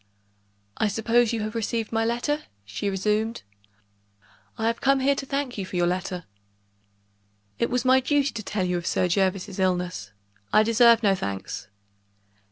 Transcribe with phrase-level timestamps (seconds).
[0.77, 3.43] "I suppose you have received my letter?" she resumed.
[4.57, 6.23] "I have come here to thank you for your letter."
[7.59, 10.11] "It was my duty to tell you of Sir Jervis's illness;
[10.51, 11.67] I deserve no thanks."